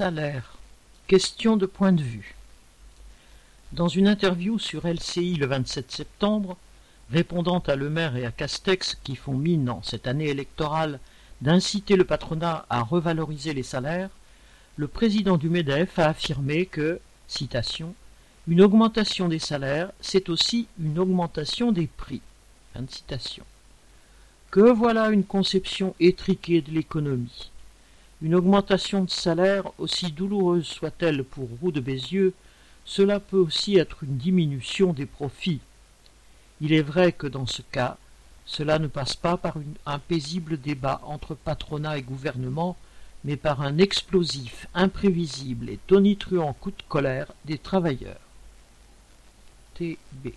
salaire. 0.00 0.56
Question 1.08 1.58
de 1.58 1.66
point 1.66 1.92
de 1.92 2.02
vue. 2.02 2.34
Dans 3.72 3.88
une 3.88 4.08
interview 4.08 4.58
sur 4.58 4.86
LCI 4.86 5.34
le 5.34 5.44
27 5.44 5.92
septembre, 5.92 6.56
répondant 7.12 7.58
à 7.58 7.76
Le 7.76 7.90
Maire 7.90 8.16
et 8.16 8.24
à 8.24 8.30
Castex 8.30 8.96
qui 9.04 9.14
font 9.14 9.34
mine 9.34 9.68
en 9.68 9.82
cette 9.82 10.06
année 10.06 10.28
électorale 10.28 11.00
d'inciter 11.42 11.96
le 11.96 12.04
patronat 12.04 12.64
à 12.70 12.80
revaloriser 12.80 13.52
les 13.52 13.62
salaires, 13.62 14.08
le 14.76 14.88
président 14.88 15.36
du 15.36 15.50
MEDEF 15.50 15.98
a 15.98 16.08
affirmé 16.08 16.64
que, 16.64 16.98
citation, 17.28 17.94
une 18.48 18.62
augmentation 18.62 19.28
des 19.28 19.38
salaires, 19.38 19.92
c'est 20.00 20.30
aussi 20.30 20.66
une 20.78 20.98
augmentation 20.98 21.72
des 21.72 21.88
prix. 21.88 22.22
Fin 22.72 22.80
de 22.80 22.90
citation. 22.90 23.44
Que 24.50 24.72
voilà 24.72 25.10
une 25.10 25.24
conception 25.24 25.94
étriquée 26.00 26.62
de 26.62 26.70
l'économie. 26.70 27.50
Une 28.22 28.34
augmentation 28.34 29.04
de 29.04 29.10
salaire, 29.10 29.64
aussi 29.78 30.12
douloureuse 30.12 30.66
soit-elle 30.66 31.24
pour 31.24 31.48
Roux 31.60 31.72
de 31.72 31.80
Bézieux, 31.80 32.34
cela 32.84 33.18
peut 33.18 33.38
aussi 33.38 33.78
être 33.78 34.04
une 34.04 34.18
diminution 34.18 34.92
des 34.92 35.06
profits. 35.06 35.60
Il 36.60 36.72
est 36.74 36.82
vrai 36.82 37.12
que 37.12 37.26
dans 37.26 37.46
ce 37.46 37.62
cas, 37.62 37.96
cela 38.44 38.78
ne 38.78 38.88
passe 38.88 39.16
pas 39.16 39.36
par 39.36 39.56
un 39.86 39.98
paisible 39.98 40.60
débat 40.60 41.00
entre 41.04 41.34
patronat 41.34 41.96
et 41.96 42.02
gouvernement, 42.02 42.76
mais 43.24 43.36
par 43.36 43.62
un 43.62 43.78
explosif, 43.78 44.66
imprévisible 44.74 45.70
et 45.70 45.78
tonitruant 45.86 46.52
coup 46.52 46.72
de 46.72 46.82
colère 46.88 47.32
des 47.46 47.58
travailleurs. 47.58 48.20
T.B. 49.74 50.28